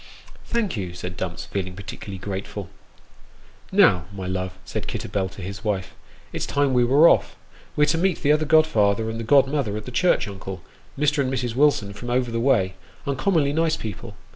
[0.51, 2.69] "Thank you," said Dumps, feeling particularly grateful."
[3.71, 5.93] Now, my love," said Kitterbell to his wife,"
[6.33, 7.35] it's time we were off.
[7.75, 10.63] We're to meet the other godfather and the godmother at the church, uncle,
[10.97, 11.19] Mr.
[11.19, 11.53] and Mrs.
[11.53, 12.73] Wilson from over the way
[13.05, 14.15] uncommonly nice people.